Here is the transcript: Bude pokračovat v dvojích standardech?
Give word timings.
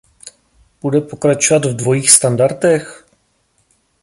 Bude 0.81 1.01
pokračovat 1.01 1.65
v 1.65 1.75
dvojích 1.75 2.11
standardech? 2.11 3.05